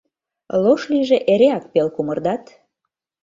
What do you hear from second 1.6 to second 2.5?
пел кумырдат».